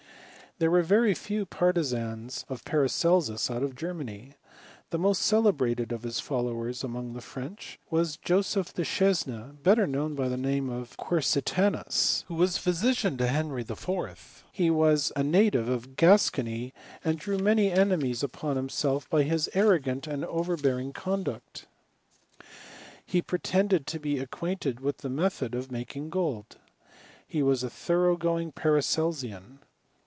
There 0.57 0.69
were 0.69 0.83
very 0.83 1.15
few 1.15 1.47
partisans 1.47 2.45
of 2.47 2.63
Paracelsus 2.65 3.49
out 3.49 3.63
lai'. 3.63 3.67
Germany. 3.71 4.35
The 4.91 4.99
most 4.99 5.23
celebrated 5.23 5.91
of 5.91 6.03
his 6.03 6.19
followers 6.19 6.83
amoog 6.83 7.15
the 7.15 7.21
French, 7.21 7.79
was 7.89 8.17
Joseph 8.17 8.71
du 8.71 8.83
Chesne, 8.83 9.57
better 9.63 9.87
known 9.87 10.15
bf 10.15 10.29
the 10.29 10.37
name 10.37 10.69
of 10.69 10.97
Quercitanus, 10.97 12.25
who 12.27 12.35
was 12.35 12.59
physician 12.59 13.13
l».• 13.19 13.27
Henry 13.31 13.63
IV, 13.67 14.43
He 14.51 14.69
was 14.69 15.11
a 15.15 15.23
native 15.23 15.67
of 15.67 15.95
Gascony, 15.95 16.75
and 17.03 17.19
diiV 17.19 17.23
CDEMI8TRY 17.23 17.33
OF 17.33 17.41
PARACELSUS. 17.41 17.41
171 17.41 17.43
many 17.43 17.71
enemies 17.71 18.21
upon 18.21 18.55
himself 18.55 19.09
by 19.09 19.23
bis 19.27 19.49
arrogant 19.55 20.05
and 20.05 20.23
over 20.25 20.55
bearing 20.57 20.93
conduct. 20.93 21.65
He 23.03 23.23
pretended 23.23 23.87
to 23.87 23.99
be 23.99 24.19
acquainted 24.19 24.79
with 24.79 24.99
the 24.99 25.09
method 25.09 25.55
of 25.55 25.71
making 25.71 26.11
gold. 26.11 26.57
He 27.27 27.41
was 27.41 27.63
a 27.63 27.69
thorough 27.71 28.15
going 28.15 28.51
Paracelsian. 28.51 29.57